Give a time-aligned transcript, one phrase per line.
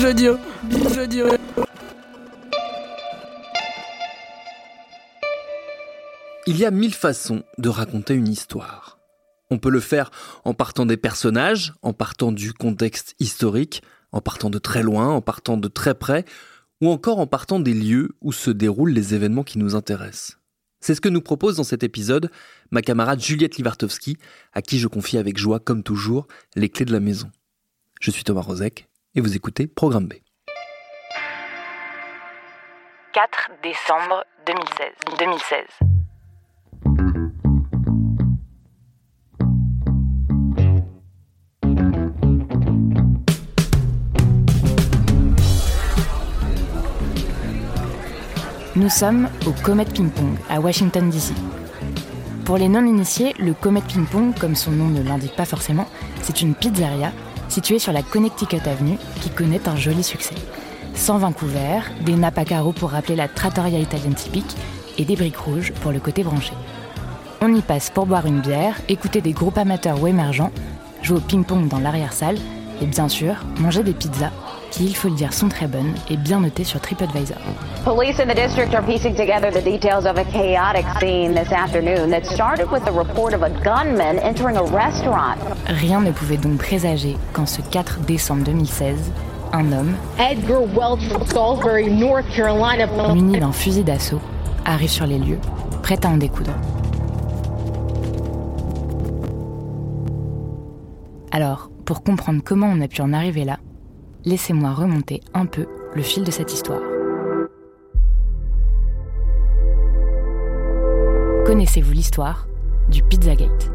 [0.00, 0.38] Binge audio.
[0.62, 1.26] Binge audio.
[6.46, 8.98] Il y a mille façons de raconter une histoire.
[9.50, 10.10] On peut le faire
[10.46, 15.20] en partant des personnages, en partant du contexte historique, en partant de très loin, en
[15.20, 16.24] partant de très près,
[16.80, 20.38] ou encore en partant des lieux où se déroulent les événements qui nous intéressent.
[20.80, 22.30] C'est ce que nous propose dans cet épisode
[22.70, 24.16] ma camarade Juliette Livartowski,
[24.54, 26.26] à qui je confie avec joie, comme toujours,
[26.56, 27.30] les clés de la maison.
[28.00, 30.14] Je suis Thomas Rozek, et vous écoutez Programme B.
[33.12, 34.86] 4 décembre 2016.
[35.18, 35.66] 2016.
[48.76, 51.34] Nous sommes au Comet Ping Pong à Washington DC.
[52.44, 55.88] Pour les non-initiés, le Comet Ping Pong, comme son nom ne l'indique pas forcément,
[56.22, 57.12] c'est une pizzeria
[57.50, 60.34] située sur la Connecticut Avenue qui connaît un joli succès.
[60.94, 64.56] 120 couverts, des nappes à carreaux pour rappeler la trattoria italienne typique
[64.98, 66.52] et des briques rouges pour le côté branché.
[67.40, 70.52] On y passe pour boire une bière, écouter des groupes amateurs ou émergents,
[71.02, 72.36] jouer au ping-pong dans l'arrière-salle
[72.82, 74.32] et bien sûr manger des pizzas
[74.70, 77.36] qui, il faut le dire, sont très bonnes et bien notées sur TripAdvisor.
[77.84, 82.10] Police in the district are piecing together the details of a chaotic scene this afternoon
[82.10, 85.36] that started with the report of a gunman entering a restaurant.
[85.66, 89.12] Rien ne pouvait donc présager qu'en ce 4 décembre 2016,
[89.52, 92.86] un homme, Edgar Welch from Salisbury, North Carolina.
[93.12, 94.20] muni d'un fusil d'assaut,
[94.64, 95.38] arrive sur les lieux,
[95.82, 96.52] prêt à en découdre.
[101.32, 103.58] Alors, pour comprendre comment on a pu en arriver là,
[104.24, 106.82] laissez-moi remonter un peu le fil de cette histoire.
[111.46, 112.46] Connaissez-vous l'histoire
[112.88, 113.70] du Pizzagate?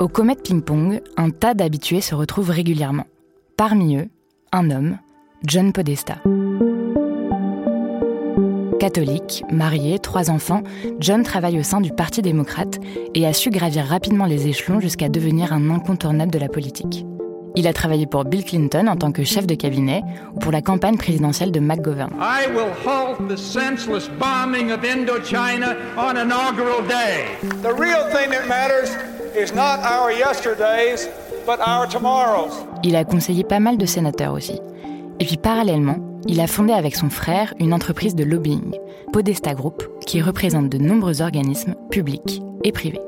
[0.00, 3.06] Au Comet Ping Pong, un tas d'habitués se retrouvent régulièrement.
[3.56, 4.08] Parmi eux,
[4.52, 4.98] un homme,
[5.46, 6.16] John Podesta.
[8.84, 10.62] Catholique, marié, trois enfants,
[11.00, 12.78] John travaille au sein du Parti démocrate
[13.14, 17.06] et a su gravir rapidement les échelons jusqu'à devenir un incontournable de la politique.
[17.56, 20.02] Il a travaillé pour Bill Clinton en tant que chef de cabinet
[20.34, 22.10] ou pour la campagne présidentielle de McGovern.
[22.20, 27.24] I will halt the senseless bombing of Indochina on inaugural day.
[27.62, 28.90] The real thing that matters
[29.34, 31.08] is not our yesterdays,
[31.46, 32.52] but our tomorrows.
[32.82, 34.60] Il a conseillé pas mal de sénateurs aussi.
[35.20, 35.96] Et puis parallèlement,
[36.26, 38.74] il a fondé avec son frère une entreprise de lobbying,
[39.12, 43.00] Podesta Group, qui représente de nombreux organismes publics et privés.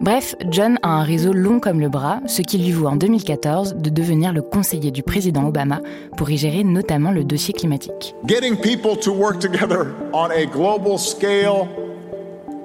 [0.00, 3.74] Bref, John a un réseau long comme le bras, ce qui lui vaut en 2014
[3.74, 5.80] de devenir le conseiller du président Obama
[6.16, 8.14] pour y gérer notamment le dossier climatique.
[8.26, 11.68] Getting people to work together on a global scale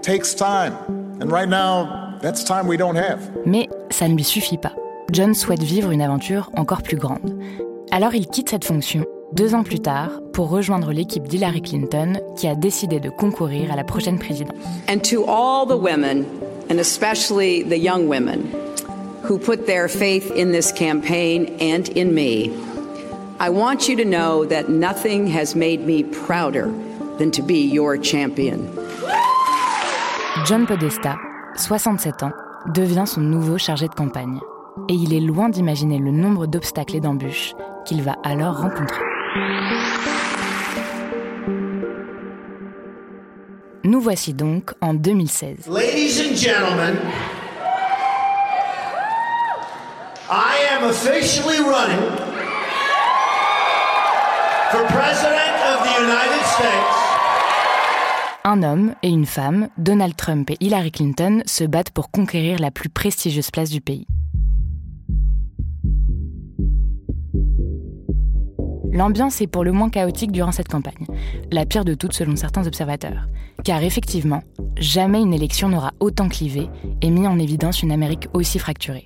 [0.02, 0.74] takes time.
[1.20, 1.88] And right now,
[2.22, 3.20] that's time we don't have.
[3.46, 4.74] Mais ça ne lui suffit pas.
[5.12, 7.38] John souhaite vivre une aventure encore plus grande.
[7.92, 12.48] Alors il quitte cette fonction deux ans plus tard pour rejoindre l'équipe d'Hillary Clinton qui
[12.48, 14.56] a décidé de concourir à la prochaine présidence.
[14.90, 16.26] And to all the women,
[16.70, 18.46] and especially the young women,
[19.24, 22.52] who put their faith in this campaign and in me,
[23.40, 26.72] I want you to know that nothing has made me prouder
[27.18, 28.70] than to be your champion.
[30.46, 31.18] John Podesta,
[31.58, 32.32] 67 ans,
[32.74, 34.40] devient son nouveau chargé de campagne.
[34.90, 37.54] Et il est loin d'imaginer le nombre d'obstacles et d'embûches
[37.86, 39.15] qu'il va alors rencontrer.
[43.84, 45.68] Nous voici donc en 2016.
[45.68, 46.96] Ladies and gentlemen,
[50.30, 52.00] I am officially running
[54.72, 56.96] for President of the United States.
[58.46, 62.72] Un homme et une femme, Donald Trump et Hillary Clinton, se battent pour conquérir la
[62.72, 64.08] plus prestigieuse place du pays.
[68.96, 71.06] L'ambiance est pour le moins chaotique durant cette campagne,
[71.52, 73.28] la pire de toutes selon certains observateurs.
[73.66, 74.42] Car effectivement,
[74.78, 76.70] jamais une élection n'aura autant clivé
[77.02, 79.06] et mis en évidence une Amérique aussi fracturée.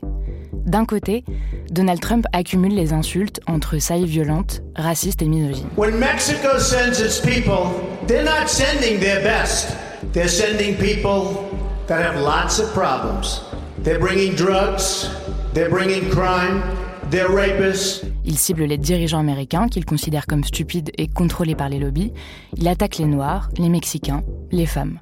[0.54, 1.26] D'un côté,
[1.72, 5.70] Donald Trump accumule les insultes entre saillies violentes, racistes et misogynes.
[5.76, 7.72] When Mexico sends its people,
[8.06, 9.76] they're not sending their best.
[10.14, 11.50] They're sending people
[11.88, 13.42] that have lots of problems.
[13.84, 15.10] They're bringing drugs,
[15.56, 16.62] they're bringing crime,
[17.10, 18.09] they're rapists.
[18.30, 22.14] Il cible les dirigeants américains qu'il considère comme stupides et contrôlés par les lobbies.
[22.56, 24.22] Il attaque les Noirs, les Mexicains,
[24.52, 25.00] les femmes.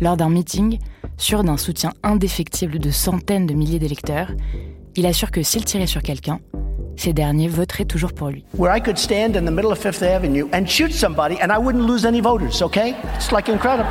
[0.00, 0.78] Lors d'un meeting,
[1.18, 4.32] sûr d'un soutien indéfectible de centaines de milliers d'électeurs,
[4.96, 6.40] il assure que s'il tirait sur quelqu'un,
[6.96, 8.46] ces derniers voteraient toujours pour lui.
[8.56, 11.58] Where I could stand in the middle of Fifth Avenue and shoot somebody and I
[11.62, 12.94] wouldn't lose any voters, okay?
[13.16, 13.90] It's like incredible.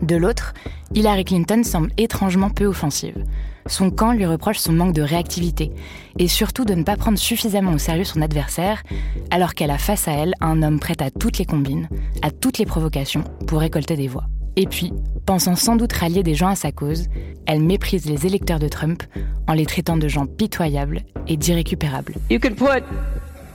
[0.00, 0.54] De l'autre,
[0.94, 3.22] Hillary Clinton semble étrangement peu offensive.
[3.66, 5.72] Son camp lui reproche son manque de réactivité
[6.18, 8.82] et surtout de ne pas prendre suffisamment au sérieux son adversaire,
[9.30, 11.88] alors qu'elle a face à elle un homme prêt à toutes les combines,
[12.22, 14.24] à toutes les provocations pour récolter des voix.
[14.56, 14.92] Et puis,
[15.24, 17.06] pensant sans doute rallier des gens à sa cause,
[17.46, 19.02] elle méprise les électeurs de Trump
[19.46, 22.14] en les traitant de gens pitoyables et d'irrécupérables.
[22.30, 22.84] You could put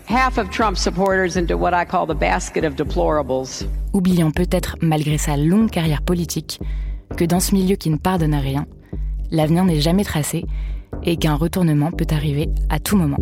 [0.09, 3.67] half of Trump's supporters into what I call the basket of deplorables.
[3.93, 6.59] Oubliant peut-être, malgré sa longue carrière politique,
[7.15, 8.65] que dans ce milieu qui ne pardonne à rien,
[9.31, 10.45] l'avenir n'est jamais tracé
[11.03, 13.17] et qu'un retournement peut arriver à tout moment.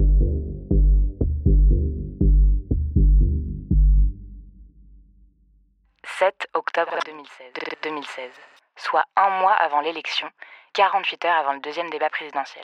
[6.20, 6.94] 7 octobre
[7.84, 8.32] 2016,
[8.78, 10.28] soit un mois avant l'élection,
[10.74, 12.64] 48 heures avant le deuxième débat présidentiel.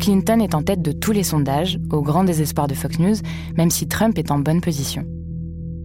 [0.00, 3.16] Clinton est en tête de tous les sondages, au grand désespoir de Fox News,
[3.56, 5.04] même si Trump est en bonne position.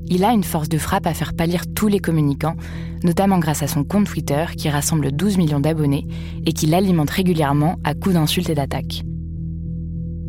[0.09, 2.55] Il a une force de frappe à faire pâlir tous les communicants,
[3.03, 6.07] notamment grâce à son compte Twitter qui rassemble 12 millions d'abonnés
[6.45, 9.03] et qui l'alimente régulièrement à coups d'insultes et d'attaques.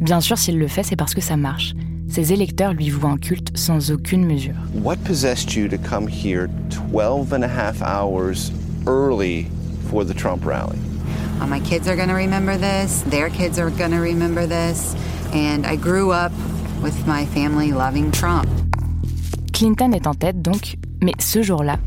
[0.01, 1.75] Bien sûr, s'il le fait, c'est parce que ça marche.
[2.09, 4.55] Ses électeurs lui vouent un culte sans aucune mesure.
[4.75, 6.49] What possessed you to come here
[6.91, 8.51] 12 and a half hours
[8.87, 9.47] early
[9.91, 10.79] for the Trump rally?
[11.41, 14.97] Uh, my kids are going to remember this, their kids are going to remember this,
[15.33, 16.33] and I grew up
[16.83, 18.49] with my family loving Trump.
[19.59, 21.79] Clinton est en tête donc, mais ce jour-là,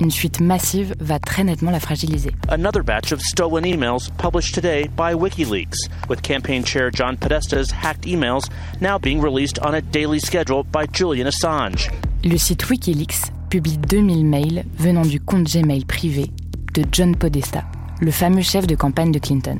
[0.00, 2.30] une fuite massive va très nettement la fragiliser.
[2.48, 8.06] Another batch of stolen emails published today by WikiLeaks, with campaign chair John Podesta's hacked
[8.06, 8.48] emails
[8.80, 11.90] now being released on a daily schedule by Julian Assange.
[12.24, 16.30] Le site WikiLeaks publie 2000 mails venant du compte Gmail privé
[16.72, 17.64] de John Podesta,
[18.00, 19.58] le fameux chef de campagne de Clinton.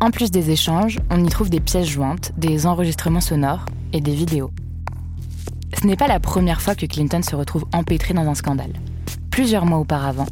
[0.00, 3.64] En plus des échanges, on y trouve des pièces jointes, des enregistrements sonores
[3.94, 4.50] et des vidéos.
[5.80, 8.72] Ce n'est pas la première fois que Clinton se retrouve empêtré dans un scandale
[9.32, 10.26] plusieurs mois auparavant,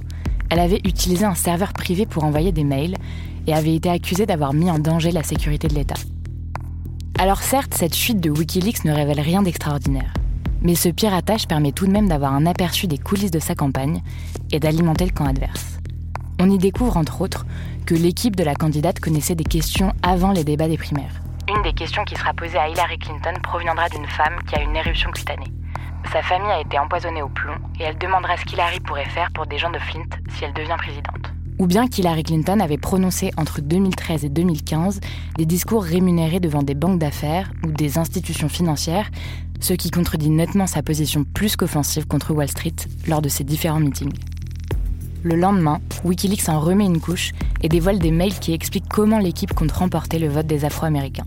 [0.51, 2.97] elle avait utilisé un serveur privé pour envoyer des mails
[3.47, 5.97] et avait été accusée d'avoir mis en danger la sécurité de l'État.
[7.19, 10.13] Alors certes, cette fuite de Wikileaks ne révèle rien d'extraordinaire,
[10.63, 14.03] mais ce piratage permet tout de même d'avoir un aperçu des coulisses de sa campagne
[14.53, 15.79] et d'alimenter le camp adverse.
[16.39, 17.47] On y découvre entre autres
[17.87, 21.23] que l'équipe de la candidate connaissait des questions avant les débats des primaires.
[21.51, 24.77] Une des questions qui sera posée à Hillary Clinton proviendra d'une femme qui a une
[24.77, 25.53] éruption cutanée.
[26.13, 29.47] Sa famille a été empoisonnée au plomb et elle demandera ce qu'Hillary pourrait faire pour
[29.47, 31.33] des gens de Flint si elle devient présidente.
[31.59, 35.01] Ou bien qu'Hillary Clinton avait prononcé entre 2013 et 2015
[35.39, 39.11] des discours rémunérés devant des banques d'affaires ou des institutions financières,
[39.59, 42.77] ce qui contredit nettement sa position plus qu'offensive contre Wall Street
[43.09, 44.15] lors de ses différents meetings.
[45.23, 47.33] Le lendemain, Wikileaks en remet une couche
[47.63, 51.27] et dévoile des mails qui expliquent comment l'équipe compte remporter le vote des Afro-Américains.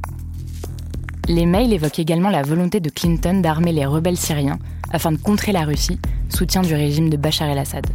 [1.27, 4.57] Les mails évoquent également la volonté de Clinton d'armer les rebelles syriens
[4.91, 7.85] afin de contrer la Russie, soutien du régime de Bachar el-Assad.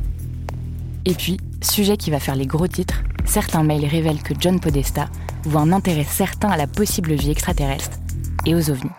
[1.05, 5.09] Et puis, sujet qui va faire les gros titres, certains mails révèlent que John Podesta
[5.45, 7.99] voit un intérêt certain à la possible vie extraterrestre
[8.47, 8.91] et aux ovnis.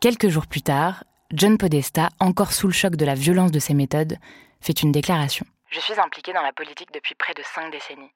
[0.00, 1.02] Quelques jours plus tard,
[1.34, 4.16] John Podesta, encore sous le choc de la violence de ses méthodes,
[4.62, 5.44] fait une déclaration.
[5.70, 8.10] Je suis impliqué dans la politique depuis près de cinq décennies.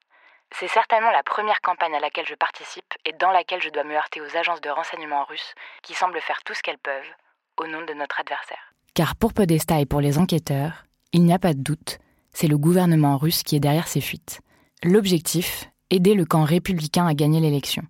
[0.58, 3.94] C'est certainement la première campagne à laquelle je participe et dans laquelle je dois me
[3.94, 7.12] heurter aux agences de renseignement russes qui semblent faire tout ce qu'elles peuvent
[7.58, 8.72] au nom de notre adversaire.
[8.94, 11.98] Car pour Podesta et pour les enquêteurs, il n'y a pas de doute,
[12.32, 14.40] c'est le gouvernement russe qui est derrière ces fuites.
[14.82, 17.82] L'objectif, aider le camp républicain à gagner l'élection.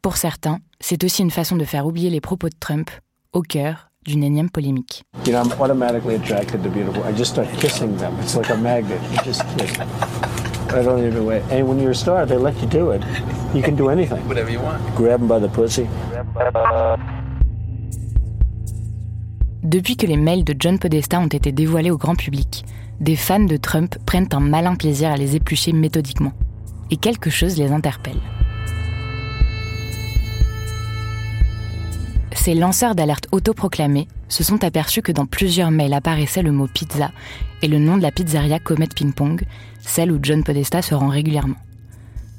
[0.00, 2.90] Pour certains, c'est aussi une façon de faire oublier les propos de Trump
[3.34, 5.04] au cœur d'une énième polémique.
[5.26, 7.02] You know, I'm automatically attracted to beautiful.
[7.04, 8.14] I just start kissing them.
[8.20, 9.00] It's like a magnet.
[9.12, 9.78] You just kiss.
[10.72, 11.42] I don't even wait.
[11.50, 13.02] And when you're a star, they let you do it.
[13.54, 14.26] You can do anything.
[14.26, 14.80] Whatever you want.
[14.94, 15.86] Grab them by the pussy.
[19.62, 22.64] Depuis que les mails de John Podesta ont été dévoilés au grand public,
[23.00, 26.32] des fans de Trump prennent un malin plaisir à les éplucher méthodiquement.
[26.90, 28.20] Et quelque chose les interpelle.
[32.40, 37.10] Ces lanceurs d'alerte autoproclamés se sont aperçus que dans plusieurs mails apparaissait le mot pizza
[37.60, 39.44] et le nom de la pizzeria Comet Ping Pong,
[39.82, 41.58] celle où John Podesta se rend régulièrement.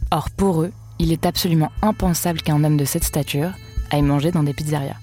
[0.10, 3.51] Or, pour eux, il est absolument impensable qu'un homme de cette stature
[3.91, 4.98] aille manger dans des pizzerias.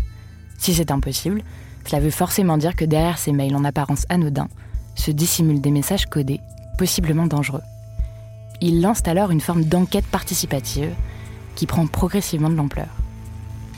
[0.59, 1.45] Si c'est impossible,
[1.87, 4.49] cela veut forcément dire que derrière ces mails en apparence anodins
[4.97, 6.41] se dissimulent des messages codés,
[6.77, 7.63] possiblement dangereux.
[8.61, 10.91] Ils lancent alors une forme d'enquête participative
[11.55, 12.89] qui prend progressivement de l'ampleur.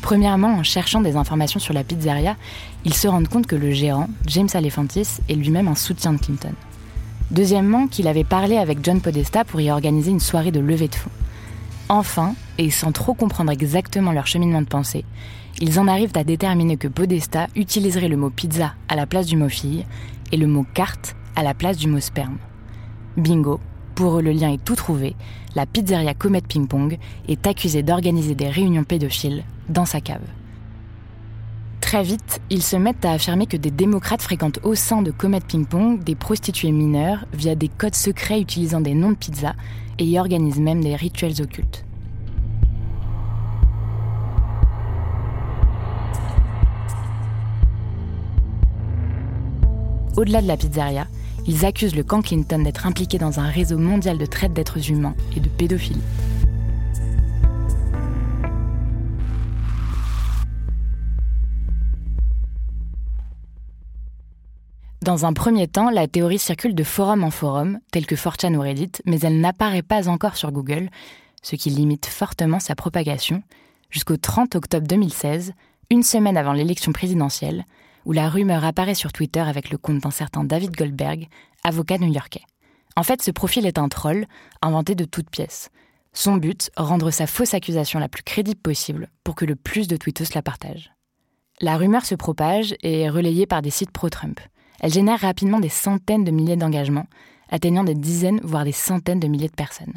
[0.03, 2.37] Premièrement, en cherchant des informations sur la pizzeria,
[2.85, 6.55] ils se rendent compte que le gérant, James Alefantis, est lui-même un soutien de Clinton.
[7.31, 10.95] Deuxièmement, qu'il avait parlé avec John Podesta pour y organiser une soirée de levée de
[10.95, 11.11] fonds.
[11.89, 15.05] Enfin, et sans trop comprendre exactement leur cheminement de pensée,
[15.61, 19.37] ils en arrivent à déterminer que Podesta utiliserait le mot pizza à la place du
[19.37, 19.85] mot fille
[20.33, 22.39] et le mot carte à la place du mot sperme.
[23.17, 23.61] Bingo,
[23.95, 25.17] pour eux le lien est tout trouvé,
[25.55, 30.23] la pizzeria Comet Ping Pong est accusée d'organiser des réunions pédophiles dans sa cave.
[31.81, 35.41] Très vite, ils se mettent à affirmer que des démocrates fréquentent au sein de Comet
[35.41, 39.55] Ping Pong des prostituées mineures via des codes secrets utilisant des noms de pizza
[39.99, 41.85] et y organisent même des rituels occultes.
[50.17, 51.07] Au-delà de la pizzeria,
[51.47, 55.15] ils accusent le camp Clinton d'être impliqué dans un réseau mondial de traite d'êtres humains
[55.37, 56.03] et de pédophilie.
[65.03, 68.61] Dans un premier temps, la théorie circule de forum en forum, tel que 4chan ou
[68.61, 70.91] Reddit, mais elle n'apparaît pas encore sur Google,
[71.43, 73.43] ce qui limite fortement sa propagation,
[73.89, 75.55] jusqu'au 30 octobre 2016,
[75.89, 77.65] une semaine avant l'élection présidentielle,
[78.05, 81.29] où la rumeur apparaît sur Twitter avec le compte d'un certain David Goldberg,
[81.65, 82.45] avocat new-yorkais.
[82.97, 84.27] En fait, ce profil est un troll,
[84.63, 85.71] inventé de toutes pièces.
[86.13, 89.97] Son but, rendre sa fausse accusation la plus crédible possible pour que le plus de
[89.97, 90.93] tweetos la partagent.
[91.61, 94.41] La rumeur se propage et est relayée par des sites pro-Trump.
[94.81, 97.07] Elle génère rapidement des centaines de milliers d'engagements,
[97.51, 99.95] atteignant des dizaines, voire des centaines de milliers de personnes.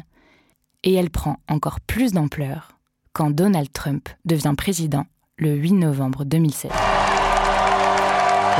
[0.82, 2.78] Et elle prend encore plus d'ampleur
[3.12, 5.06] quand Donald Trump devient président
[5.38, 6.70] le 8 novembre 2016.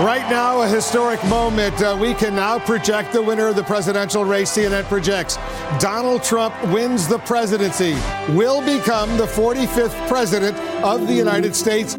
[0.00, 1.80] Right now, a historic moment.
[1.80, 4.50] Uh, we can now project the winner of the presidential race.
[4.50, 5.38] CNN projects
[5.78, 7.94] Donald Trump wins the presidency,
[8.30, 11.96] will become the 45th president of the United States.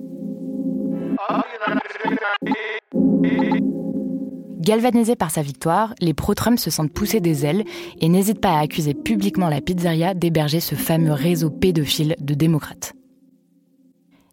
[4.60, 7.64] Galvanisés par sa victoire, les pro-Trump se sentent pousser des ailes
[8.02, 12.95] et n'hésitent pas à accuser publiquement la pizzeria d'héberger ce fameux réseau pédophile de démocrates.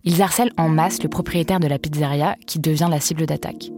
[0.05, 3.71] Ils harcèlent en masse le propriétaire de la pizzeria qui devient la cible d'attaque.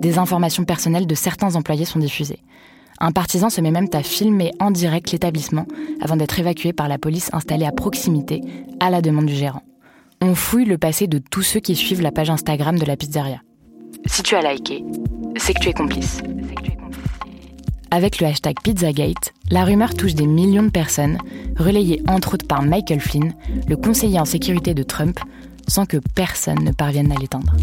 [0.00, 2.40] Des informations personnelles de certains employés sont diffusées.
[3.00, 5.66] Un partisan se met même à filmer en direct l'établissement
[6.00, 8.42] avant d'être évacué par la police installée à proximité
[8.80, 9.62] à la demande du gérant.
[10.20, 13.40] On fouille le passé de tous ceux qui suivent la page Instagram de la pizzeria.
[14.06, 14.84] Si tu as liké,
[15.36, 16.20] c'est que tu es complice.
[17.90, 21.16] Avec le hashtag Pizzagate, la rumeur touche des millions de personnes,
[21.56, 23.32] relayée entre autres par Michael Flynn,
[23.66, 25.18] le conseiller en sécurité de Trump,
[25.66, 27.54] sans que personne ne parvienne à l'éteindre.«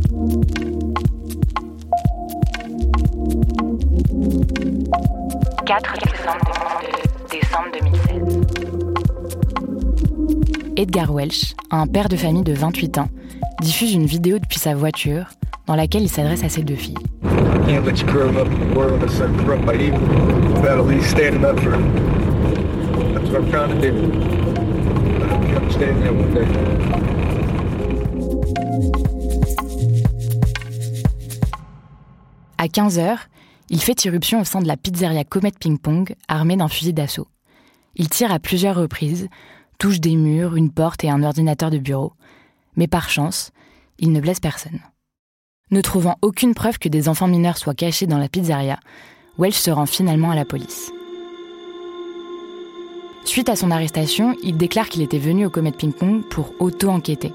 [5.65, 5.94] 4
[7.32, 8.05] décembre 2016.
[10.75, 13.10] Edgar Welch, un père de famille de 28 ans,
[13.62, 15.29] diffuse une vidéo depuis sa voiture
[15.67, 16.98] dans laquelle il s'adresse à ses deux filles.
[32.58, 33.17] À 15h,
[33.70, 37.27] il fait irruption au sein de la pizzeria Comet Ping Pong, armé d'un fusil d'assaut.
[37.96, 39.27] Il tire à plusieurs reprises,
[39.77, 42.13] touche des murs, une porte et un ordinateur de bureau.
[42.75, 43.51] Mais par chance,
[44.00, 44.79] il ne blesse personne.
[45.72, 48.79] Ne trouvant aucune preuve que des enfants mineurs soient cachés dans la pizzeria,
[49.39, 50.93] Welch se rend finalement à la police.
[53.25, 57.34] Suite à son arrestation, il déclare qu'il était venu au Comet Ping Pong pour auto-enquêter.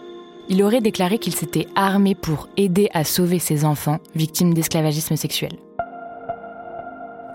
[0.48, 5.52] Il aurait déclaré qu'il s'était armé pour aider à sauver ses enfants victimes d'esclavagisme sexuel.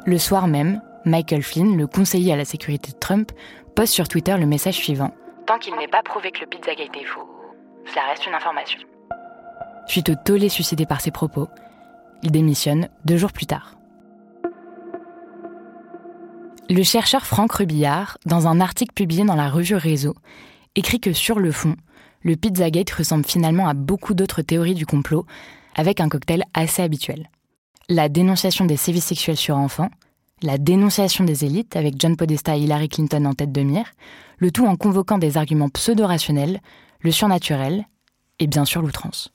[0.05, 3.33] Le soir même, Michael Flynn, le conseiller à la sécurité de Trump,
[3.75, 5.11] poste sur Twitter le message suivant.
[5.45, 7.27] Tant qu'il n'est pas prouvé que le Pizzagate est faux,
[7.85, 8.79] cela reste une information.
[9.87, 11.47] Suite au tollé suscité par ses propos,
[12.23, 13.75] il démissionne deux jours plus tard.
[16.69, 20.15] Le chercheur Franck Rubillard, dans un article publié dans la revue Réseau,
[20.75, 21.75] écrit que sur le fond,
[22.23, 25.27] le Pizzagate ressemble finalement à beaucoup d'autres théories du complot,
[25.75, 27.29] avec un cocktail assez habituel.
[27.87, 29.91] La dénonciation des sévices sexuels sur enfants,
[30.41, 33.91] la dénonciation des élites avec John Podesta et Hillary Clinton en tête de mire,
[34.39, 36.61] le tout en convoquant des arguments pseudo-rationnels,
[37.01, 37.85] le surnaturel
[38.39, 39.31] et bien sûr l'outrance.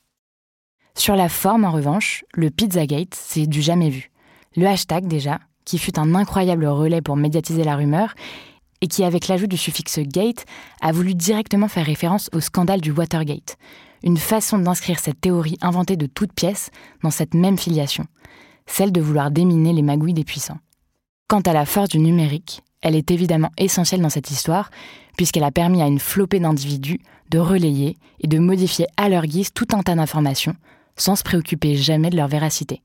[1.01, 4.11] Sur la forme, en revanche, le Pizzagate, c'est du jamais vu.
[4.55, 8.15] Le hashtag, déjà, qui fut un incroyable relais pour médiatiser la rumeur,
[8.83, 10.45] et qui, avec l'ajout du suffixe gate,
[10.83, 13.57] a voulu directement faire référence au scandale du Watergate,
[14.05, 16.71] une façon d'inscrire cette théorie inventée de toutes pièces
[17.03, 18.05] dans cette même filiation,
[18.67, 20.61] celle de vouloir déminer les magouilles des puissants.
[21.29, 24.71] Quant à la force du numérique, elle est évidemment essentielle dans cette histoire,
[25.17, 29.55] puisqu'elle a permis à une flopée d'individus de relayer et de modifier à leur guise
[29.55, 30.57] tout un tas d'informations,
[30.97, 32.83] sans se préoccuper jamais de leur véracité.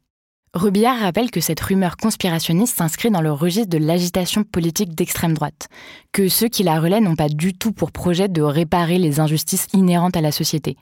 [0.56, 5.68] Robillard rappelle que cette rumeur conspirationniste s'inscrit dans le registre de l'agitation politique d'extrême droite,
[6.14, 9.68] que ceux qui la relaient n'ont pas du tout pour projet de réparer les injustices
[9.74, 10.78] inhérentes à la société,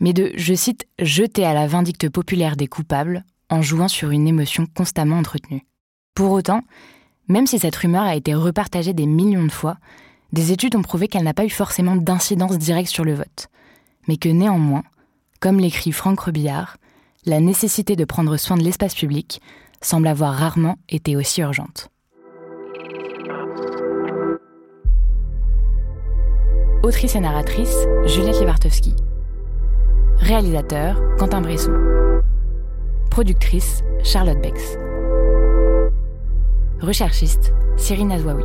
[0.00, 4.28] mais de, je cite, jeter à la vindicte populaire des coupables en jouant sur une
[4.28, 5.62] émotion constamment entretenue.
[6.14, 6.60] Pour autant,
[7.28, 9.78] même si cette rumeur a été repartagée des millions de fois,
[10.32, 13.48] des études ont prouvé qu'elle n'a pas eu forcément d'incidence directe sur le vote,
[14.06, 14.82] mais que néanmoins,
[15.44, 16.78] comme l'écrit Franck Robillard,
[17.26, 19.42] la nécessité de prendre soin de l'espace public
[19.82, 21.90] semble avoir rarement été aussi urgente.
[26.82, 28.94] Autrice et narratrice, Juliette Lewartowski.
[30.16, 31.74] Réalisateur, Quentin Bresson.
[33.10, 34.78] Productrice, Charlotte Bex.
[36.80, 38.44] Recherchiste, Cyrine Azouaoui.